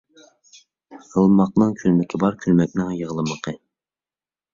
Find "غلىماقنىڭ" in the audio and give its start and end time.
1.09-1.75